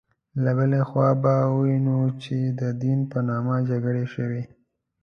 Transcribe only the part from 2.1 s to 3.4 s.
چې د دین په